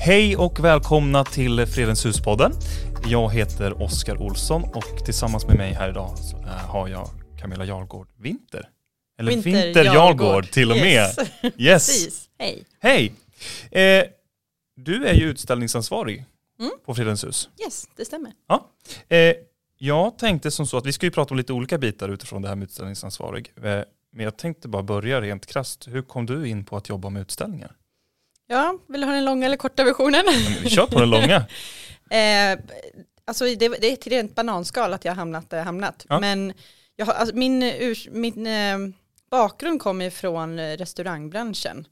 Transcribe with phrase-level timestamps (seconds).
[0.00, 2.52] Hej och välkomna till Fredens huspodden.
[3.06, 7.08] Jag heter Oskar Olsson och tillsammans med mig här idag äh, har jag
[7.40, 8.68] Camilla Jarlgård Winter.
[9.18, 10.50] Eller Winter Winter, Jarlgård.
[10.50, 11.16] Till och Yes.
[11.16, 11.28] med.
[11.56, 11.86] Yes.
[11.86, 12.64] Precis, hej.
[12.80, 13.12] Hej!
[13.70, 14.04] Eh,
[14.76, 16.24] du är ju utställningsansvarig
[16.60, 16.70] Mm.
[16.86, 17.48] på Fredens hus.
[17.64, 18.32] Yes, det stämmer.
[19.08, 19.34] Eh,
[19.78, 22.48] jag tänkte som så att vi ska ju prata om lite olika bitar utifrån det
[22.48, 23.52] här med utställningsansvarig.
[23.56, 23.62] Eh,
[24.12, 25.88] men jag tänkte bara börja rent krasst.
[25.88, 27.72] Hur kom du in på att jobba med utställningar?
[28.46, 30.22] Ja, vill du ha den långa eller korta versionen?
[30.26, 30.32] Ja,
[30.62, 31.36] vi kör på den långa.
[32.10, 32.58] eh,
[33.24, 36.06] alltså det, det är ett rent bananskal att jag har hamnat där jag hamnat.
[36.08, 36.20] Ja.
[36.20, 36.52] Men
[36.96, 38.78] jag alltså min urs, min eh,
[39.30, 41.86] bakgrund kommer från eh, restaurangbranschen.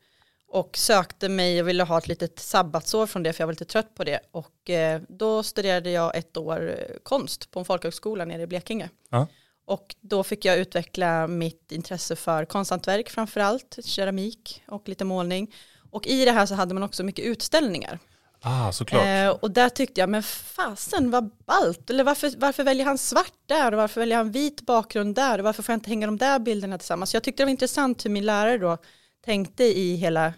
[0.55, 3.65] Och sökte mig och ville ha ett litet sabbatsår från det för jag var lite
[3.65, 4.21] trött på det.
[4.31, 8.91] Och eh, då studerade jag ett år eh, konst på en folkhögskola nere i Blekinge.
[9.11, 9.27] Ja.
[9.67, 15.55] Och då fick jag utveckla mitt intresse för konsthantverk framförallt, keramik och lite målning.
[15.91, 17.99] Och i det här så hade man också mycket utställningar.
[18.41, 19.05] Ah, såklart.
[19.07, 23.35] Eh, och där tyckte jag, men fasen vad ballt, eller varför, varför väljer han svart
[23.47, 26.17] där och varför väljer han vit bakgrund där och varför får jag inte hänga de
[26.19, 27.11] där bilderna tillsammans.
[27.11, 28.79] Så jag tyckte det var intressant hur min lärare då
[29.25, 30.33] tänkte i hela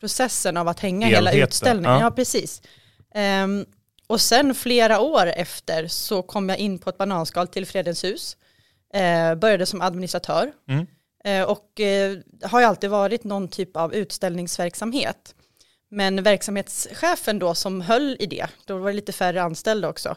[0.00, 1.92] processen av att hänga hela Helheten, utställningen.
[1.92, 2.00] ja.
[2.00, 2.62] Ja, precis.
[3.14, 3.66] Ehm,
[4.06, 8.36] och sen flera år efter så kom jag in på ett bananskal till Fredens hus.
[8.94, 10.52] Eh, började som administratör.
[10.68, 10.86] Mm.
[11.24, 15.34] Eh, och eh, har ju alltid varit någon typ av utställningsverksamhet.
[15.90, 20.16] Men verksamhetschefen då som höll i det, då var det lite färre anställda också,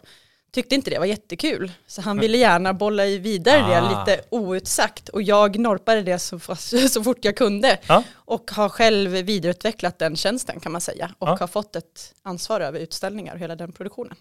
[0.51, 1.71] tyckte inte det var jättekul.
[1.87, 3.99] Så han ville gärna bolla vidare det Ah.
[4.05, 6.39] lite outsagt och jag norpade det så,
[6.89, 7.77] så fort jag kunde.
[7.87, 8.03] Ja.
[8.13, 11.37] Och har själv vidareutvecklat den tjänsten kan man säga och Ja.
[11.39, 14.15] har fått ett ansvar över utställningar och hela den produktionen.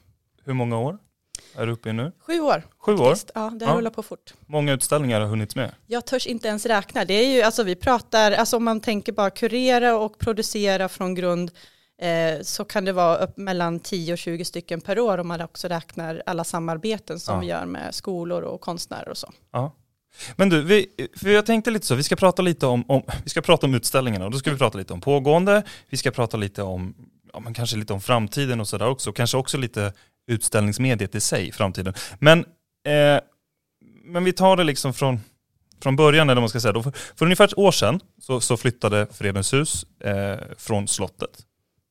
[0.45, 0.99] Hur många år
[1.56, 2.12] är du uppe i nu?
[2.27, 2.62] Sju år.
[2.79, 3.17] Sju år?
[3.34, 3.79] Ja, det har Ja.
[3.79, 4.34] rullat på fort.
[4.47, 5.71] Många utställningar har hunnit med.
[5.87, 7.05] Jag törs inte ens räkna.
[7.05, 11.15] Det är ju, alltså vi pratar, alltså om man tänker bara kurera och producera från
[11.15, 11.50] grund
[12.42, 15.69] så kan det vara upp mellan 10 och 20 stycken per år om man också
[15.69, 17.41] räknar alla samarbeten som Ja.
[17.41, 19.32] vi gör med skolor och konstnärer och så.
[19.53, 19.75] Ja.
[20.37, 23.31] Men du, vi, för jag tänkte lite så, vi ska prata lite om, om, vi
[23.31, 26.37] ska prata om utställningarna och då ska vi prata lite om pågående, vi ska prata
[26.37, 26.94] lite om,
[27.32, 29.92] ja, men kanske lite om framtiden och sådär också, kanske också lite
[30.26, 31.94] utställningsmediet i sig, framtiden.
[32.19, 32.38] Men,
[32.87, 33.20] eh,
[34.04, 35.20] men vi tar det liksom från,
[35.82, 36.72] från början, eller vad man ska säga.
[36.72, 41.31] Då, för, för ungefär ett år sedan så, så flyttade Fredens hus eh, från slottet,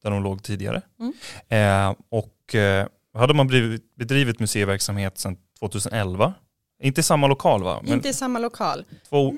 [0.10, 0.82] där de låg tidigare.
[1.00, 1.14] Mm.
[1.90, 6.34] Eh, och eh, hade man bedrivit, bedrivit museiverksamhet sedan 2011.
[6.84, 7.80] Inte i samma lokal va?
[7.84, 8.86] Men Inte i samma lokal.
[9.10, 9.34] två,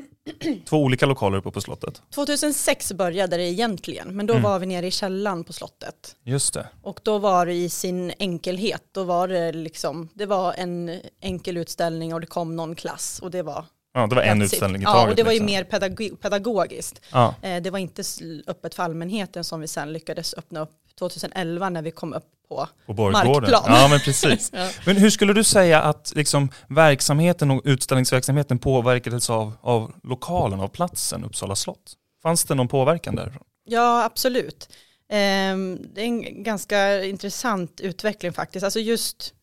[0.66, 2.02] två olika lokaler uppe på slottet.
[2.16, 4.44] 2006 började det egentligen, men då Mm.
[4.44, 6.16] var vi nere i källan på slottet.
[6.24, 6.68] Just det.
[6.82, 11.58] Och då var det i sin enkelhet, då var det liksom, det var en enkel
[11.58, 14.86] utställning och det kom någon klass och det var Ja, det var en utställning i
[14.86, 15.02] taget.
[15.04, 15.46] Ja, och det var ju liksom.
[15.46, 17.02] mer pedago- pedagogiskt.
[17.12, 18.04] Ja, Eh, Det var inte
[18.48, 22.68] öppet för allmänheten som vi sen lyckades öppna upp 2011 när vi kom upp på.
[22.86, 22.94] på.
[23.12, 23.64] Markplan.
[23.68, 24.50] Ja, men precis.
[24.54, 24.70] Ja.
[24.86, 30.68] Men hur skulle du säga att liksom, verksamheten och utställningsverksamheten påverkades av, av lokalen, av
[30.68, 31.94] platsen, Uppsala slott?
[32.24, 33.44] Fanns det någon påverkan därifrån?
[33.66, 34.70] Ja, absolut.
[35.10, 38.64] Ehm, Det är en ganska intressant utveckling faktiskt.
[38.64, 39.34] Alltså just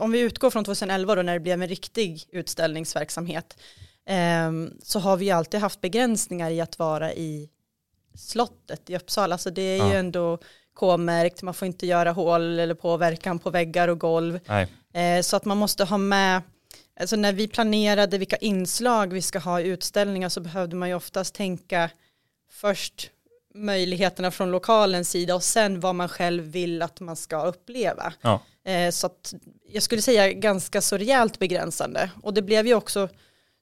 [0.00, 3.56] om vi utgår från 2011 då när det blev en riktig utställningsverksamhet
[4.82, 7.50] så har vi ju alltid haft begränsningar i att vara i
[8.14, 9.34] slottet i Uppsala.
[9.34, 9.98] Alltså det är ju Ja.
[9.98, 10.38] ändå
[10.74, 14.40] K-märkt, man får inte göra hål eller påverkan på väggar och golv.
[14.46, 14.66] Nej.
[14.92, 16.42] Eh, Så att man måste ha med,
[17.00, 20.94] alltså när vi planerade vilka inslag vi ska ha i utställningar så behövde man ju
[20.94, 21.90] oftast tänka
[22.50, 23.10] först
[23.54, 28.12] möjligheterna från lokalens sida och sen vad man själv vill att man ska uppleva.
[28.20, 28.40] Ja.
[28.64, 29.34] Eh, Så att
[29.72, 32.10] jag skulle säga ganska så rejält begränsande.
[32.22, 33.08] Och det blev ju också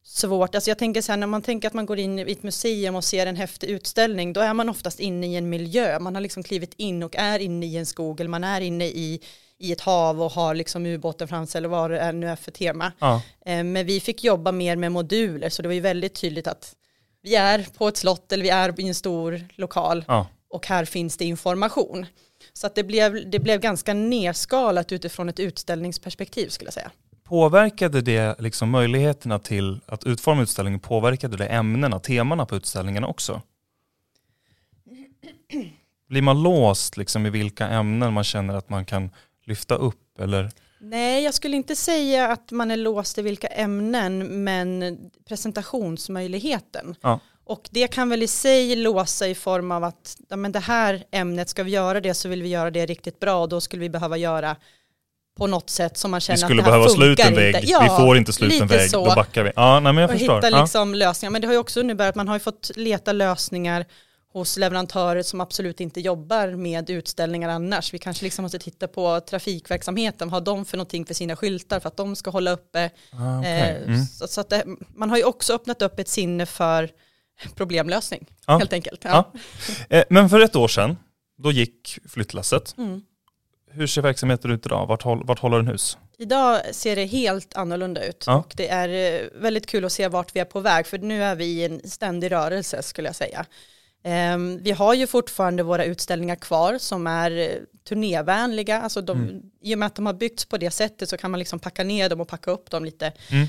[0.04, 2.42] svårt, alltså jag tänker så här när man tänker att man går in i ett
[2.42, 6.14] museum och ser en häftig utställning då är man oftast inne i en miljö, man
[6.14, 9.20] har liksom klivit in och är inne i en skog eller man är inne i,
[9.58, 12.36] i ett hav och har liksom ubåten framför sig eller vad det är nu är
[12.36, 12.92] för tema.
[12.98, 13.22] Ja.
[13.46, 16.74] Eh, Men vi fick jobba mer med moduler så det var ju väldigt tydligt att
[17.22, 20.26] vi är på ett slott eller vi är i en stor lokal Ja.
[20.50, 22.06] och här finns det information.
[22.52, 26.90] Så att det blev, det blev ganska nedskalat utifrån ett utställningsperspektiv skulle jag säga.
[27.28, 33.42] Påverkade det liksom möjligheterna till att utforma utställningen, påverkade det ämnena, temana på utställningarna också?
[36.08, 39.10] Blir man låst liksom i vilka ämnen man känner att man kan
[39.44, 40.50] lyfta upp eller?
[40.80, 44.98] Nej, jag skulle inte säga att man är låst i vilka ämnen, men
[45.28, 46.94] presentationsmöjligheten.
[47.00, 47.20] Ja.
[47.44, 51.04] Och det kan väl i sig låsa i form av att ja, men det här
[51.10, 53.80] ämnet, ska vi göra det så vill vi göra det riktigt bra och då skulle
[53.80, 54.56] vi behöva göra
[55.38, 57.30] på något sätt som man Vi känner att skulle det här behöva slå ut funkar
[57.30, 57.66] en vägg, inte.
[57.66, 59.04] vi Ja, får inte slå ut en vägg, så.
[59.08, 59.52] då backar vi.
[59.56, 60.34] Ja, nej, men jag och förstår.
[60.36, 60.60] hitta Ja.
[60.62, 61.30] liksom lösningar.
[61.30, 63.86] Men det har ju också inneburit att man har fått leta lösningar
[64.32, 67.94] hos leverantörer som absolut inte jobbar med utställningar annars.
[67.94, 71.80] Vi kanske liksom måste titta på trafikverksamheten, vad har de för någonting för sina skyltar
[71.80, 72.90] för att de ska hålla uppe.
[73.12, 73.52] Ah, okej.
[73.82, 74.04] Eh, Mm.
[74.06, 74.64] så, så att det,
[74.96, 76.88] man har ju också öppnat upp ett sinne för
[77.54, 78.58] problemlösning Ja.
[78.58, 79.00] helt enkelt.
[79.04, 79.32] Ja.
[79.88, 80.96] Eh, Men för ett år sedan,
[81.42, 82.74] då gick flyttlasset.
[82.78, 83.02] Mm.
[83.78, 84.86] Hur ser verksamheten ut idag?
[84.86, 85.98] Vart, håll, vart håller den hus?
[86.18, 88.36] Idag ser det helt annorlunda ut Ja.
[88.36, 88.88] och det är
[89.22, 91.64] eh, väldigt kul att se vart vi är på väg för nu är vi i
[91.64, 93.46] en ständig rörelse skulle jag säga.
[94.04, 97.48] Ehm, vi har ju fortfarande våra utställningar kvar som är eh,
[97.88, 99.42] turnévänliga, alltså de, Mm.
[99.62, 101.84] i och med att de har byggts på det sättet så kan man liksom packa
[101.84, 103.46] ner dem och packa upp dem lite Mm.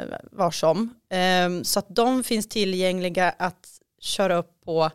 [0.00, 0.94] eh, var som.
[1.10, 3.68] Ehm, så att de finns tillgängliga att
[4.00, 4.90] köra upp på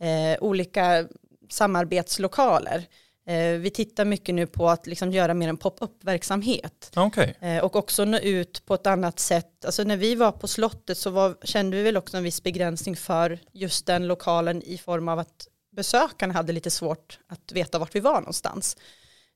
[0.00, 1.06] eh, olika
[1.50, 2.84] samarbetslokaler.
[3.26, 6.90] Eh, vi tittar mycket nu på att liksom göra mer en pop-up-verksamhet.
[6.94, 7.36] Ja, Okej.
[7.40, 9.64] Eh, och också nå ut på ett annat sätt.
[9.64, 12.96] Alltså när vi var på slottet så var, kände vi väl också en viss begränsning
[12.96, 17.94] för just den lokalen i form av att besökarna hade lite svårt att veta vart
[17.94, 18.76] vi var någonstans.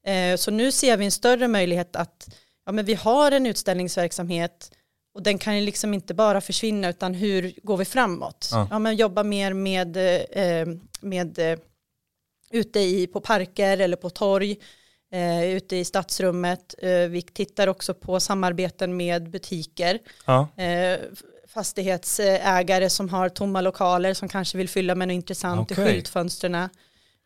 [0.06, 2.28] Eh, så nu ser vi en större möjlighet att
[2.66, 4.70] ja, men vi har en utställningsverksamhet
[5.14, 8.48] och den kan ju liksom inte bara försvinna utan hur går vi framåt?
[8.52, 8.68] Ja.
[8.70, 8.78] Ja.
[8.78, 9.96] men jobba mer med,
[11.00, 11.58] med
[12.50, 14.56] ute i, på parker eller på torg,
[15.12, 16.74] eh, ute i stadsrummet.
[16.82, 20.48] Eh, vi tittar också på samarbeten med butiker, Ja.
[20.56, 20.98] eh,
[21.54, 25.84] fastighetsägare som har tomma lokaler som kanske vill fylla med något intressant Okej.
[25.84, 26.54] i skyltfönstren.
[26.54, 26.68] Eh,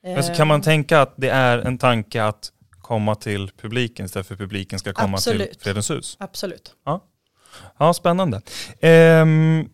[0.02, 4.26] Men så kan man tänka att det är en tanke att komma till publiken istället
[4.26, 5.62] för att publiken ska komma till Absolut.
[5.62, 6.16] Fredens hus?
[6.20, 6.72] Absolut.
[7.78, 8.40] Ja, spännande.
[8.80, 9.68] Ehm,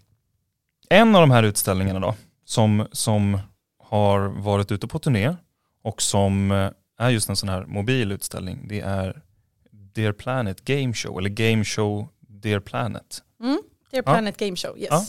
[0.91, 3.39] en av de här utställningarna då, som, som
[3.88, 5.37] har varit ute på turné
[5.82, 9.23] och som eh, är just en sån här mobil utställning, det är
[9.70, 13.23] Dear Planet Game Show, eller Game Show Dear Planet.
[13.40, 14.12] Mm, Dear Ja.
[14.12, 14.88] Planet Game Show, yes.
[14.90, 15.05] Ja.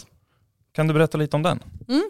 [0.72, 1.64] Kan du berätta lite om den?
[1.88, 2.10] Mm.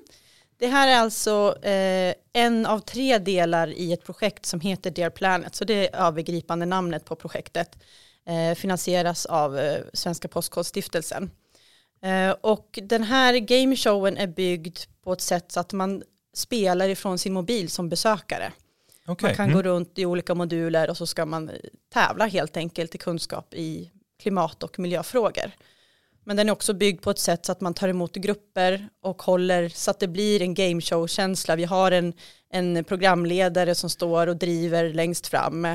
[0.60, 5.10] Det här är alltså eh, en av tre delar i ett projekt som heter Dear
[5.10, 7.78] Planet, så det är övergripande namnet på projektet.
[8.26, 11.32] Eh, finansieras av eh, Svenska Postkodstiftelsen.
[12.02, 16.04] Eh, och den här gameshowen är byggd på ett sätt så att man
[16.34, 18.52] spelar ifrån sin mobil som besökare.
[19.08, 19.28] Okej.
[19.30, 19.56] Man kan Mm.
[19.56, 21.52] gå runt i olika moduler och så ska man
[21.94, 23.92] tävla helt enkelt i kunskap i
[24.22, 25.52] klimat och miljöfrågor.
[26.24, 29.22] Men den är också byggd på ett sätt så att man tar emot grupper och
[29.22, 31.56] håller så att det blir en gameshow-känsla.
[31.56, 32.14] Vi har en,
[32.54, 35.68] en programledare som står och driver längst fram.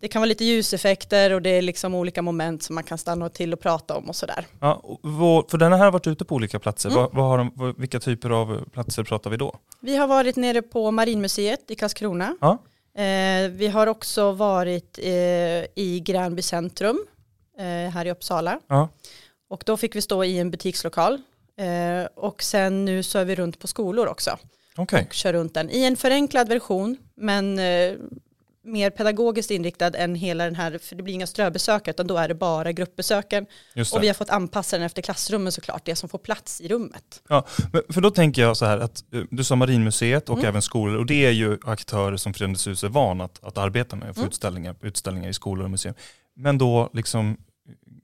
[0.00, 3.28] Det kan vara lite ljuseffekter och det är liksom olika moment som man kan stanna
[3.28, 4.46] till och prata om och sådär.
[4.60, 6.88] Ja, och för den här har varit ute på olika platser.
[6.88, 7.02] Mm.
[7.02, 9.56] Vad, vad har de, vilka typer av platser pratar vi då?
[9.80, 12.36] Vi har varit nere på Marinmuseet i Karlskrona.
[12.40, 12.58] Ja.
[13.02, 15.08] Eh, vi har också varit eh,
[15.74, 17.06] i Gränby centrum
[17.58, 18.60] eh, här i Uppsala.
[18.68, 18.88] Ja.
[19.50, 21.22] Och då fick vi stå i en butikslokal.
[21.56, 24.38] Eh, och sen nu så är vi runt på skolor också.
[24.76, 25.06] Okej.
[25.08, 26.96] Och kör runt den i en förenklad version.
[27.16, 27.92] Men eh,
[28.72, 32.28] mer pedagogiskt inriktad än hela den här, för det blir inga ströbesökare utan då är
[32.28, 33.46] det bara gruppbesöken.
[33.74, 34.08] Just Och vi det.
[34.08, 37.22] har fått anpassa den efter klassrummen såklart, det som får plats i rummet.
[37.72, 40.48] Men, för då tänker jag så här att eh, du sa Marinmuseet och Mm.
[40.48, 43.96] även skolor och det är ju aktörer som Fredens hus är van att, att arbeta
[43.96, 44.28] med, få Mm.
[44.28, 45.94] utställningar, utställningar i skolor och museum.
[46.36, 47.36] Men då liksom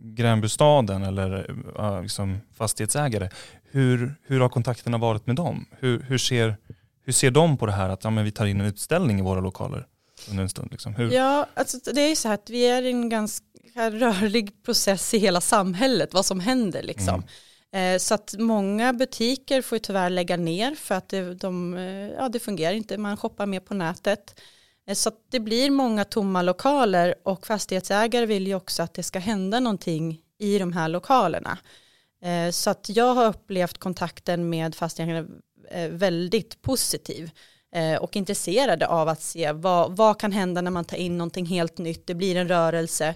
[0.00, 3.28] Gränbystaden eller uh, liksom fastighetsägare,
[3.70, 5.66] hur, hur har kontakterna varit med dem?
[5.78, 6.56] Hur, hur, ser,
[7.04, 9.23] hur ser de på det här att ja, men vi tar in en utställning i
[9.23, 9.87] våra lokaler
[10.30, 10.68] under en stund?
[10.73, 10.95] Liksom?
[10.95, 11.11] Hur?
[11.12, 13.45] Ja, alltså det är ju så här att vi är i en ganska
[13.76, 17.23] rörlig process i hela samhället, vad som händer liksom.
[17.73, 21.85] Eh, Så att många butiker får ju tyvärr lägga ner för att det, de, eh,
[22.09, 24.40] ja, det fungerar inte, man shoppar mer på nätet.
[24.88, 29.02] Eh, Så att det blir många tomma lokaler och fastighetsägare vill ju också att det
[29.02, 31.59] ska hända någonting i de här lokalerna.
[32.52, 35.26] Så att jag har upplevt kontakten med fastighetsägare
[35.71, 37.30] eh, väldigt positiv
[38.00, 41.78] och intresserade av att se vad, vad kan hända när man tar in någonting helt
[41.78, 42.06] nytt.
[42.06, 43.14] Det blir en rörelse.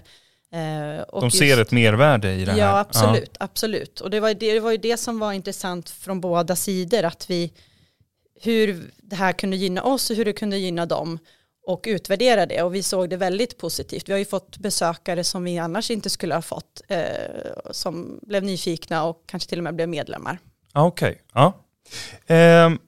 [0.53, 2.59] eh, och De ser just- ett mervärde i det här?
[2.59, 3.35] Ja, absolut.
[3.39, 4.01] absolut.
[4.01, 7.29] Och det var, det, det var ju det som var intressant från båda sidor, att
[7.29, 7.53] vi,
[8.41, 11.19] hur det här kunde gynna oss och hur det kunde gynna dem
[11.67, 12.61] och utvärdera det.
[12.61, 14.09] Och vi såg det väldigt positivt.
[14.09, 17.01] Vi har ju fått besökare som vi annars inte skulle ha fått, eh,
[17.71, 20.39] som blev nyfikna och kanske till och med blev medlemmar.
[20.73, 21.53] Ja, Okej, ja.
[22.27, 22.79] Ehm,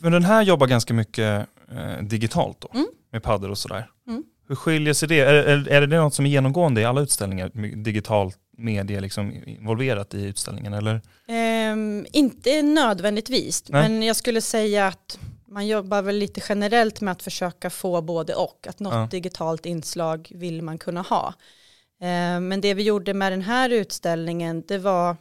[0.00, 2.86] för den här jobbar ganska mycket eh, digitalt då, Mm.
[3.12, 3.90] med paddor och sådär.
[4.08, 4.24] Mm.
[4.48, 5.20] Hur skiljer sig det?
[5.20, 7.50] Är, är, är det något som är genomgående i alla utställningar,
[7.82, 11.00] digitalt medie liksom involverat i utställningen eller?
[11.28, 13.88] Ehm, inte nödvändigtvis, Nej.
[13.88, 18.34] men jag skulle säga att man jobbar väl lite generellt med att försöka få både
[18.34, 18.66] och.
[18.68, 19.08] Att något Ja.
[19.10, 21.34] digitalt inslag vill man kunna ha.
[22.00, 25.16] Eh, men det vi gjorde med den här utställningen, det var,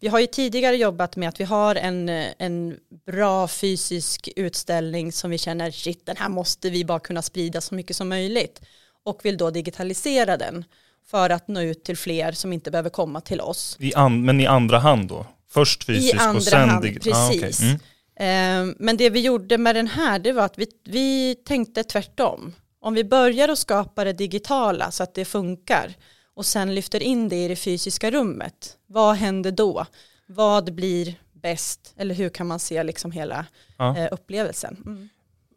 [0.00, 2.76] vi har ju tidigare jobbat med att vi har en, en
[3.06, 7.74] bra fysisk utställning som vi känner, shit den här måste vi bara kunna sprida så
[7.74, 8.60] mycket som möjligt.
[9.04, 10.64] Och vill då digitalisera den
[11.10, 13.76] för att nå ut till fler som inte behöver komma till oss.
[13.80, 15.26] I an, men i andra hand då?
[15.50, 17.60] Först fysiskt och sen hand, dig- ah, precis.
[17.60, 18.70] Mm.
[18.70, 22.54] Eh, Men det vi gjorde med den här, det var att vi, vi tänkte tvärtom.
[22.80, 25.94] Om vi börjar att skapa det digitala så att det funkar
[26.36, 29.86] och sen lyfter in det i det fysiska rummet, vad händer då?
[30.26, 31.94] Vad blir bäst?
[31.96, 33.96] Eller hur kan man se liksom hela Ja.
[33.98, 34.82] eh, upplevelsen?
[34.86, 35.08] Mm.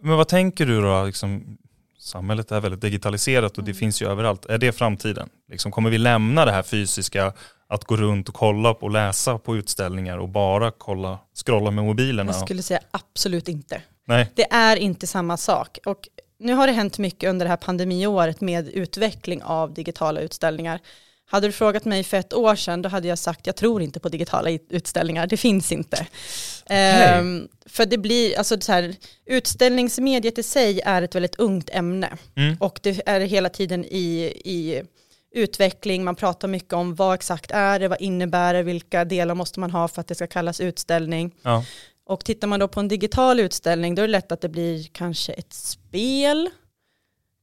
[0.02, 1.04] Men vad tänker du då?
[1.04, 1.58] Liksom,
[2.00, 3.80] samhället är väldigt digitaliserat och det Mm.
[3.80, 4.46] finns ju överallt.
[4.46, 5.30] Är det framtiden?
[5.50, 7.34] Liksom, kommer vi lämna det här fysiska,
[7.68, 12.32] att gå runt och kolla och läsa på utställningar och bara kolla, scrolla med mobilerna?
[12.32, 13.82] Jag skulle säga absolut inte.
[14.08, 15.78] Nej, Det är inte samma sak.
[15.86, 16.00] Och
[16.40, 20.80] nu har det hänt mycket under det här pandemiåret med utveckling av digitala utställningar.
[21.32, 24.00] Hade du frågat mig för ett år sedan då hade jag sagt jag tror inte
[24.00, 26.08] på digitala utställningar, det finns inte.
[26.66, 32.18] Ehm, för det blir, alltså så här, utställningsmediet i sig är ett väldigt ungt ämne
[32.36, 32.58] Mm.
[32.60, 34.84] och det är hela tiden i, i
[35.32, 39.60] utveckling, man pratar mycket om vad exakt är det, vad innebär det, vilka delar måste
[39.60, 41.36] man ha för att det ska kallas utställning.
[41.42, 41.64] ja.
[42.10, 44.84] Och tittar man då på en digital utställning då är det lätt att det blir
[44.92, 46.50] kanske ett spel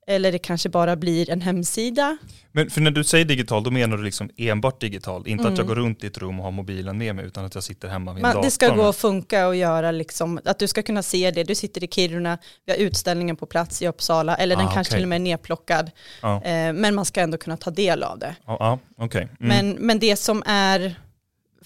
[0.09, 2.17] eller det kanske bara blir en hemsida.
[2.53, 5.29] Men för när du säger digital, då menar du liksom enbart digital?
[5.29, 5.67] Inte att jag Mm.
[5.67, 8.13] går runt i ett rum och har mobilen med mig, utan att jag sitter hemma
[8.13, 8.43] vid en dator?
[8.43, 11.45] det ska gå att funka och göra liksom, att du ska kunna se det.
[11.45, 14.91] Du sitter i Kiruna, vi har utställningen på plats i Uppsala eller den Ah, kanske
[14.93, 14.99] okej.
[14.99, 15.91] till och med är nedplockad.
[16.23, 18.37] Ja, Eh, men man ska ändå kunna ta del av det.
[18.47, 19.23] ja okej.
[19.23, 19.49] Mm.
[19.49, 21.01] Men, men det som är,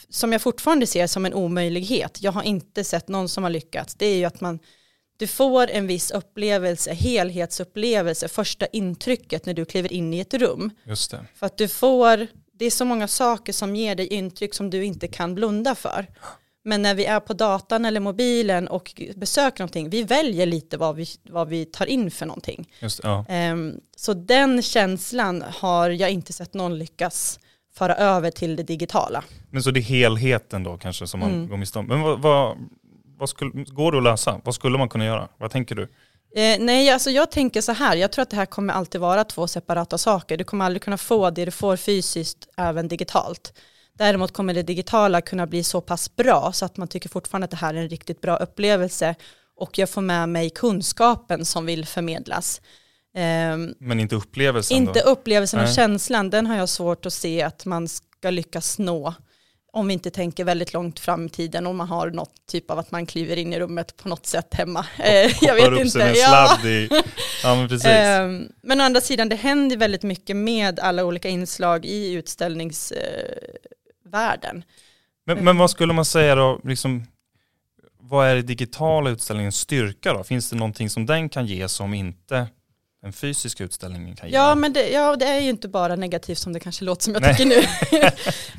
[0.09, 3.95] som jag fortfarande ser som en omöjlighet, jag har inte sett någon som har lyckats,
[3.95, 4.59] det är ju att man,
[5.17, 10.71] du får en viss upplevelse, helhetsupplevelse, första intrycket när du kliver in i ett rum.
[10.85, 11.27] Just det.
[11.35, 14.85] För att du får, det är så många saker som ger dig intryck som du
[14.85, 16.07] inte kan blunda för.
[16.63, 20.97] Men när vi är på datan eller mobilen och besöker någonting, vi väljer lite vad
[20.97, 22.73] vi, vad vi tar in för någonting.
[22.81, 23.25] Just, ja.
[23.29, 27.41] Ehm, så den känslan har jag inte sett någon lyckas
[27.81, 29.25] föra över till det digitala.
[29.51, 31.49] Men så det är helheten då kanske som man Mm.
[31.49, 31.87] går miste om.
[31.87, 32.57] Men vad, vad,
[33.19, 34.41] vad skulle, går det att lösa?
[34.45, 35.29] Vad skulle man kunna göra?
[35.39, 35.83] Vad tänker du?
[36.37, 39.25] Eh, nej, alltså jag tänker så här, jag tror att det här kommer alltid vara
[39.25, 40.37] två separata saker.
[40.37, 43.53] Du kommer aldrig kunna få det du får fysiskt även digitalt.
[43.99, 47.51] Däremot kommer det digitala kunna bli så pass bra så att man tycker fortfarande att
[47.51, 49.15] det här är en riktigt bra upplevelse
[49.57, 52.61] och jag får med mig kunskapen som vill förmedlas.
[53.15, 55.11] Ehm, Men inte upplevelsen inte då?
[55.11, 55.75] upplevelsen och Nej.
[55.75, 59.15] känslan, den har jag svårt att se att man ska lyckas nå.
[59.73, 62.79] Om vi inte tänker väldigt långt fram i tiden och man har något typ av
[62.79, 64.87] att man kliver in i rummet på något sätt hemma.
[64.99, 65.91] Eh, jag vet upp inte.
[65.91, 66.59] sig Ja.
[66.69, 66.89] i...
[67.43, 67.87] Ja men precis.
[67.87, 74.65] Ehm, Men å andra sidan, det händer väldigt mycket med alla olika inslag i utställningsvärlden.
[75.27, 77.07] men, men vad skulle man säga då, liksom,
[78.01, 80.25] vad är det digitala utställningens styrka då?
[80.25, 82.47] Finns det någonting som den kan ge som inte
[83.03, 84.31] den fysiska utställningen kan?
[84.31, 87.13] Ja men det, ja, det är ju inte bara negativt som det kanske låter som
[87.15, 87.37] jag Nej.
[87.37, 87.63] tycker nu.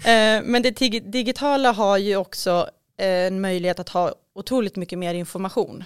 [0.12, 5.00] Eh, men det dig- digitala har ju också eh, en möjlighet att ha otroligt mycket
[5.00, 5.83] mer information.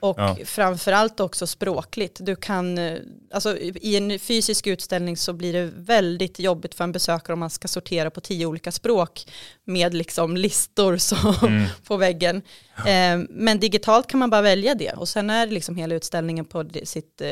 [0.00, 0.36] Och ja.
[0.44, 2.18] framförallt också språkligt.
[2.20, 2.98] Du kan, eh,
[3.32, 7.50] alltså i en fysisk utställning så blir det väldigt jobbigt för en besökare om man
[7.50, 9.26] ska sortera på tio olika språk
[9.64, 11.68] med liksom listor som Mm.
[11.84, 12.42] på väggen.
[12.76, 16.44] Eh, men digitalt kan man bara välja det och sen är det liksom hela utställningen
[16.44, 17.30] på sitt eh,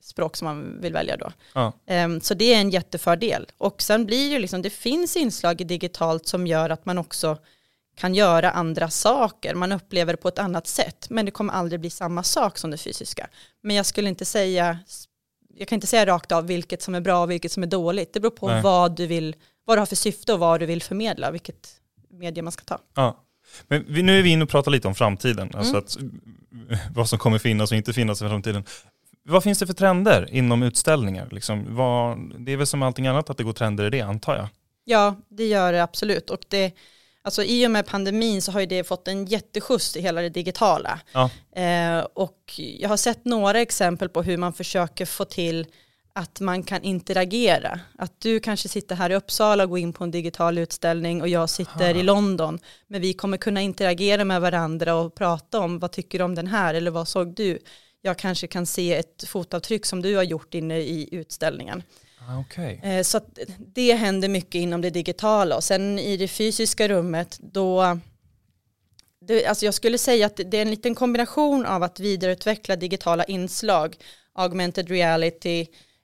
[0.00, 1.32] språk som man vill välja då.
[1.54, 1.72] Ja.
[1.86, 3.46] Eh, så det är en jättefördel.
[3.58, 7.38] Och sen blir det liksom, det finns inslag i digitalt som gör att man också
[7.94, 9.54] kan göra andra saker.
[9.54, 11.06] Man upplever det på ett annat sätt.
[11.10, 13.28] Men det kommer aldrig bli samma sak som det fysiska.
[13.62, 14.78] Men jag skulle inte säga,
[15.54, 18.12] jag kan inte säga rakt av vilket som är bra och vilket som är dåligt.
[18.12, 18.62] Det beror på Nej.
[18.62, 21.68] vad du vill, vad du har för syfte och vad du vill förmedla, vilket
[22.10, 22.78] medie man ska ta.
[22.94, 23.20] Ja.
[23.68, 25.84] Men vi, nu är vi inne och pratar lite om framtiden, alltså Mm.
[26.70, 28.64] att, vad som kommer finnas och inte finnas i framtiden.
[29.22, 31.28] Vad finns det för trender inom utställningar?
[31.30, 34.36] Liksom, vad, det är väl som allting annat att det går trender i det antar
[34.36, 34.48] jag.
[34.84, 36.30] Ja, det gör det absolut.
[36.30, 36.72] Och det,
[37.24, 40.28] alltså, I och med pandemin så har ju det fått en jätteskjuts i hela det
[40.28, 41.00] digitala.
[41.12, 41.30] Ja.
[41.62, 45.66] Eh, och jag har sett några exempel på hur man försöker få till
[46.12, 47.80] att man kan interagera.
[47.98, 51.28] Att du kanske sitter här i Uppsala och går in på en digital utställning och
[51.28, 51.98] jag sitter Ah.
[51.98, 52.58] i London.
[52.86, 56.46] Men vi kommer kunna interagera med varandra och prata om vad tycker du om den
[56.46, 57.58] här eller vad såg du?
[58.02, 61.82] Jag kanske kan se ett fotavtryck som du har gjort inne i utställningen.
[62.28, 62.78] Ah, okay.
[62.82, 67.38] Eh, så att det händer mycket inom det digitala och sen i det fysiska rummet
[67.40, 67.98] då
[69.26, 73.24] det, alltså jag skulle säga att det är en liten kombination av att vidareutveckla digitala
[73.24, 73.96] inslag,
[74.32, 75.60] augmented reality,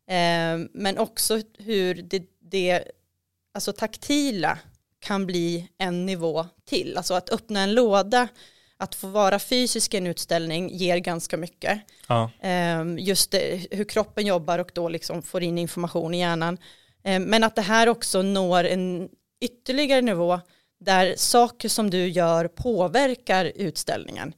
[0.09, 2.85] eh, men också hur det, det
[3.55, 4.59] alltså taktila
[4.99, 6.97] kan bli en nivå till.
[6.97, 8.29] Alltså att öppna en låda,
[8.81, 11.81] att få vara fysisk i en utställning ger ganska mycket.
[12.09, 12.31] Ja.
[12.43, 16.59] Ehm, Just det, hur kroppen jobbar och då liksom får in information i hjärnan.
[17.05, 19.09] Ehm, Men att det här också når en
[19.41, 20.41] ytterligare nivå
[20.85, 24.33] där saker som du gör påverkar utställningen.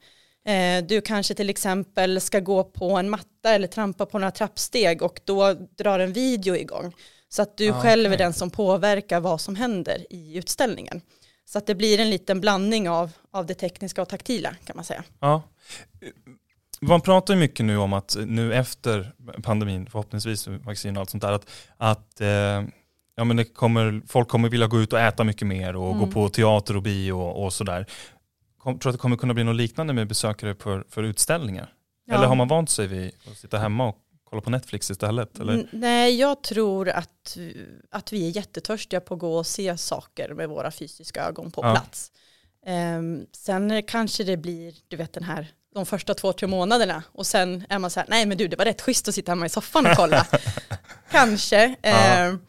[0.45, 5.01] Eh, Du kanske till exempel ska gå på en matta eller trampa på några trappsteg
[5.01, 6.93] och då drar en video igång.
[7.29, 8.17] Så att du Ah, själv är okej.
[8.25, 11.01] den som påverkar vad som händer i utställningen.
[11.45, 14.85] Så att det blir en liten blandning av, av det tekniska och taktila kan man
[14.85, 15.03] säga.
[15.19, 15.41] Ja.
[16.81, 21.23] Man pratar ju mycket nu om att nu efter pandemin, förhoppningsvis vaccin och allt sånt
[21.23, 22.27] där, att, att eh,
[23.15, 26.03] ja, men det kommer, folk kommer vilja gå ut och äta mycket mer och gå
[26.03, 26.11] Mm.
[26.11, 27.85] på teater och bio och, och sådär.
[28.57, 31.73] Kom, tror du att det kommer kunna bli något liknande med besökare för, för utställningar?
[32.05, 32.13] Ja.
[32.15, 33.97] Eller har man vant sig vid att sitta hemma och
[34.33, 35.39] kolla på Netflix istället?
[35.39, 35.67] Eller?
[35.71, 37.37] Nej, jag tror att,
[37.89, 41.61] att vi är jättetörstiga på att gå och se saker med våra fysiska ögon på
[41.63, 41.71] Ja.
[41.75, 42.11] plats.
[42.97, 47.27] Um, sen kanske det blir, du vet den här, de första två, tre månaderna och
[47.27, 49.45] sen är man så här, nej men du det var rätt schysst att sitta hemma
[49.45, 50.27] i soffan och kolla.
[51.11, 51.75] kanske.
[51.81, 51.89] Ja.
[51.89, 52.39] Ehm,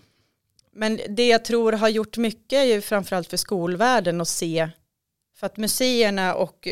[0.73, 4.71] men det jag tror har gjort mycket är ju framförallt för skolvärlden att se,
[5.37, 6.69] för att museerna och,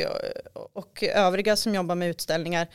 [0.72, 2.68] och övriga som jobbar med utställningar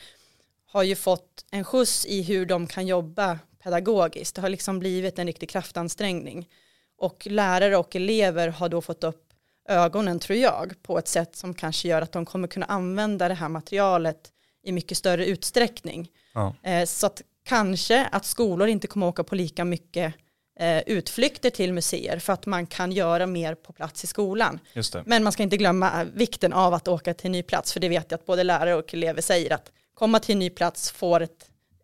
[0.70, 4.34] har ju fått en skjuts i hur de kan jobba pedagogiskt.
[4.34, 6.48] Det har liksom blivit en riktig kraftansträngning.
[6.98, 9.24] Och lärare och elever har då fått upp
[9.68, 13.34] ögonen, tror jag, på ett sätt som kanske gör att de kommer kunna använda det
[13.34, 14.32] här materialet
[14.64, 16.08] i mycket större utsträckning.
[16.34, 16.54] Ja.
[16.62, 20.14] Eh, Så att kanske att skolor inte kommer åka på lika mycket
[20.60, 24.60] eh, utflykter till museer för att man kan göra mer på plats i skolan.
[25.06, 27.88] Men man ska inte glömma vikten av att åka till en ny plats för det
[27.88, 31.20] vet jag att både lärare och elever säger att komma till en ny plats får
[31.20, 31.30] ett,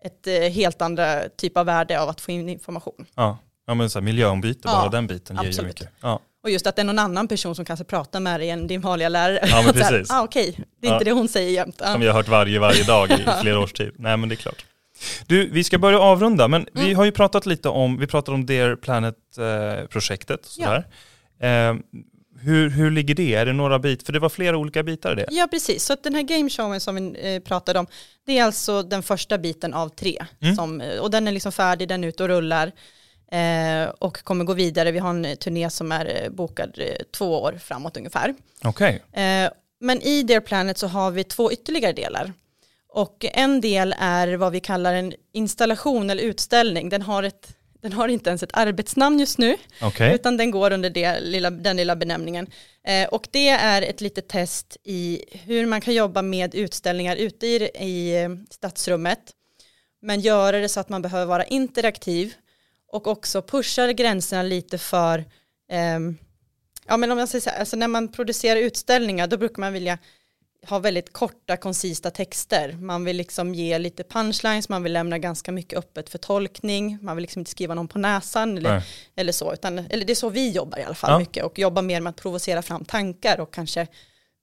[0.05, 3.07] ett eh, helt andra typ av värde av att få in information.
[3.15, 3.39] Ja.
[3.67, 5.69] Ja, men så här, miljöombyte, Ja, bara den biten ger ju absolut.
[5.69, 5.89] mycket.
[6.01, 6.21] Ja.
[6.43, 8.81] Och just att det är någon annan person som kanske pratar med dig än din
[8.81, 9.41] vanliga lärare.
[9.51, 10.11] Ja, men så här, precis.
[10.11, 10.95] ah, Okej, det är Ja.
[10.97, 11.77] inte det hon säger jämt.
[11.81, 11.93] Ja.
[11.93, 13.93] Som vi har hört varje, varje dag i flera års tid.
[13.99, 14.65] Nej men det är klart.
[15.27, 16.97] Du, vi ska börja avrunda, men vi Mm.
[16.97, 20.49] har ju pratat lite om, vi pratade om Dear Planet-projektet.
[21.41, 21.75] Eh,
[22.45, 23.35] hur, hur ligger det?
[23.35, 24.05] Är det några bitar?
[24.05, 25.27] För det var flera olika bitar i det.
[25.31, 25.85] Ja, precis.
[25.85, 27.87] Så att den här gameshowen som vi eh, pratade om,
[28.27, 30.25] det är alltså den första biten av tre.
[30.41, 30.57] Mm.
[30.57, 32.73] Som, och den är liksom färdig, den är ute och rullar.
[33.33, 34.93] Eh, och kommer gå vidare.
[34.93, 36.79] Vi har en eh, turné som är eh, bokad
[37.17, 38.35] två år framåt ungefär.
[38.65, 42.33] Okej, Eh, men i Dear Planet så har vi två ytterligare delar.
[42.89, 46.89] Och en del är vad vi kallar en installation eller utställning.
[46.89, 50.15] Den har, ett, den har inte ens ett arbetsnamn just nu, okej.
[50.15, 52.47] utan den går under lilla, den lilla benämningen.
[52.87, 57.47] Eh, och det är ett litet test i hur man kan jobba med utställningar ute
[57.47, 59.19] i, i eh, stadsrummet,
[60.03, 62.35] men göra det så att man behöver vara interaktiv
[62.93, 65.25] och också pushar gränserna lite för
[65.71, 66.17] ehm,
[66.87, 69.73] ja men om jag säger så här, alltså när man producerar utställningar då brukar man
[69.73, 69.99] vilja
[70.69, 72.73] ha väldigt korta, koncisa texter.
[72.73, 77.17] Man vill liksom ge lite punchlines, man vill lämna ganska mycket öppet för tolkning, man
[77.17, 78.83] vill liksom inte skriva någon på näsan eller, Nej.
[79.17, 81.19] eller så, utan, eller det är så vi jobbar i alla fall Ja.
[81.19, 83.87] mycket och jobbar mer med att provocera fram tankar och kanske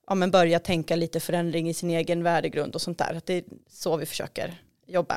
[0.08, 3.14] ja, men börja tänka lite förändring i sin egen värdegrund och sånt där.
[3.18, 5.16] Att det är så vi försöker jobba.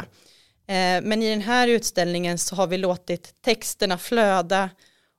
[0.66, 4.70] Eh, men i den här utställningen så har vi låtit texterna flöda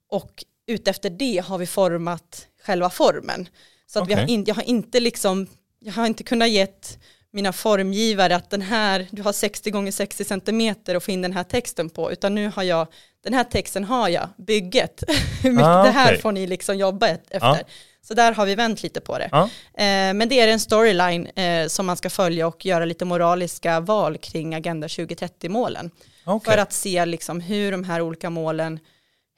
[0.10, 3.50] och utefter det har vi format själva formen.
[3.88, 5.48] Så att vi har in, jag har inte liksom,
[5.86, 7.00] jag har inte kunnat gett
[7.32, 11.34] mina formgivare att den här, du har 60 gånger 60 centimeter och få in den
[11.34, 12.88] här texten på, utan nu har jag,
[13.24, 15.04] den här texten har jag, bygget.
[15.62, 16.22] Ah, det här okej.
[16.22, 17.48] får ni liksom jobba ett, efter.
[17.48, 17.60] Ja.
[18.02, 19.30] Så där har vi vänt lite på det.
[19.32, 19.44] Ja.
[19.74, 23.80] Eh, men det är en storyline eh, som man ska följa och göra lite moraliska
[23.80, 25.92] val kring Agenda 2030-målen.
[26.24, 26.52] Okej.
[26.52, 28.80] För att se liksom hur de här olika målen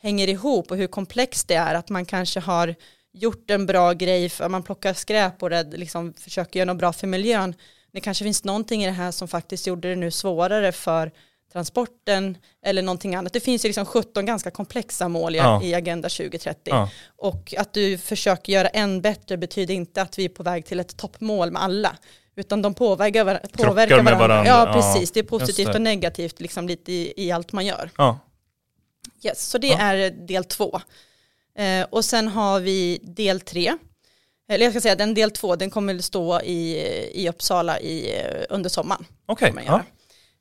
[0.01, 1.75] hänger ihop och hur komplext det är.
[1.75, 2.75] Att man kanske har
[3.19, 6.93] gjort en bra grej för man plockar skräp och det, liksom försöker göra något bra
[6.93, 7.55] för miljön.
[7.93, 11.11] Det kanske finns någonting i det här som faktiskt gjorde det nu svårare för
[11.53, 13.33] transporten eller någonting annat.
[13.33, 15.63] Det finns ju liksom 17 ganska komplexa mål i, Ja.
[15.63, 16.59] i Agenda 2030.
[16.65, 16.89] Ja.
[17.15, 20.79] Och att du försöker göra en bättre betyder inte att vi är på väg till
[20.79, 21.95] ett toppmål med alla.
[22.35, 24.45] Utan de påverkar, var- påverkar med varandra.
[24.47, 25.11] Ja, Ja, precis.
[25.11, 25.73] Det är positivt det.
[25.73, 27.89] och negativt liksom lite i, i allt man gör.
[27.97, 28.19] Ja.
[29.23, 29.77] Yes, så det Ja.
[29.79, 30.81] är del två.
[31.57, 33.73] Eh, och sen har vi del tre.
[34.49, 36.77] Eller jag ska säga den del två, den kommer stå i,
[37.13, 39.05] i Uppsala i, eh, under sommaren.
[39.25, 39.51] Okej.
[39.51, 39.83] man Ja.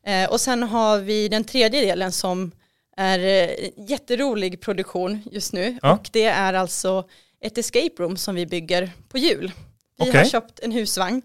[0.06, 2.52] Eh, och sen har vi den tredje delen som
[2.96, 5.78] är eh, jätterolig produktion just nu.
[5.82, 5.92] Ja.
[5.92, 7.08] Och det är alltså
[7.40, 9.52] ett escape room som vi bygger på jul.
[9.98, 10.16] Vi Okej.
[10.16, 11.22] har köpt en husvagn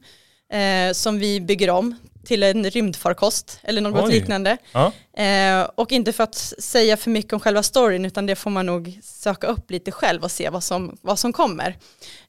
[0.53, 4.11] eh, som vi bygger om till en rymdfarkost eller något Oj.
[4.11, 4.57] liknande.
[4.71, 4.91] Ja.
[5.23, 8.65] Eh, och inte för att säga för mycket om själva storyn utan det får man
[8.65, 11.69] nog söka upp lite själv och se vad som, vad som kommer.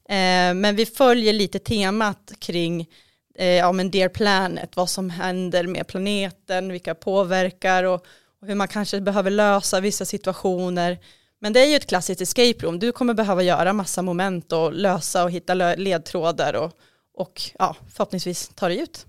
[0.09, 2.87] Eh, men vi följer lite temat kring
[3.35, 8.05] eh, ja, men Dear Planet, vad som händer med planeten, vilka påverkar och,
[8.41, 10.99] och hur man kanske behöver lösa vissa situationer.
[11.39, 14.73] Men det är ju ett klassiskt escape room, du kommer behöva göra massa moment och
[14.73, 16.71] lösa och hitta ledtrådar och,
[17.13, 19.05] och ja, förhoppningsvis ta dig ut.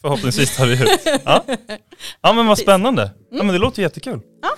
[0.00, 0.88] Förhoppningsvis tar vi ut.
[1.24, 1.44] Ja.
[2.22, 3.10] ja men vad spännande.
[3.30, 4.12] Ja men det låter jättekul.
[4.12, 4.24] Mm.
[4.42, 4.48] Ja.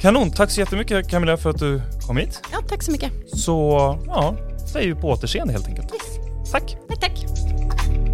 [0.00, 2.42] Kanon, tack så jättemycket Camilla för att du kom hit.
[2.52, 3.12] Ja, tack så mycket.
[3.26, 3.62] Så
[4.06, 4.36] ja,
[4.72, 5.88] säger vi på återseende helt enkelt.
[6.52, 6.76] Tack.
[6.90, 8.05] Tack, tack.